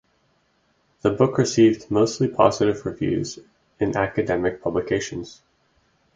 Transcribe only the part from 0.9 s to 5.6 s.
The book received mostly positive reviews in academic publications.